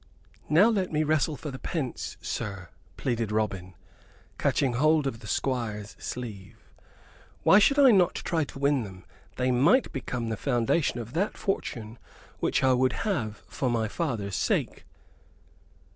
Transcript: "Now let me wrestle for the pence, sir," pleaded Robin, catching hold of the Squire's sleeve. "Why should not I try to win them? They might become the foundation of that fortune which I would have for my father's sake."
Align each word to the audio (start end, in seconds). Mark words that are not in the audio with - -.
"Now 0.49 0.67
let 0.69 0.91
me 0.91 1.03
wrestle 1.03 1.37
for 1.37 1.51
the 1.51 1.59
pence, 1.59 2.17
sir," 2.23 2.69
pleaded 2.97 3.31
Robin, 3.31 3.75
catching 4.39 4.73
hold 4.73 5.05
of 5.05 5.19
the 5.19 5.27
Squire's 5.27 5.95
sleeve. 5.99 6.71
"Why 7.43 7.59
should 7.59 7.77
not 7.77 8.17
I 8.17 8.21
try 8.21 8.43
to 8.45 8.57
win 8.57 8.81
them? 8.81 9.05
They 9.35 9.51
might 9.51 9.93
become 9.93 10.29
the 10.29 10.37
foundation 10.37 10.99
of 10.99 11.13
that 11.13 11.37
fortune 11.37 11.99
which 12.39 12.63
I 12.63 12.73
would 12.73 12.93
have 13.05 13.43
for 13.47 13.69
my 13.69 13.87
father's 13.87 14.35
sake." 14.35 14.85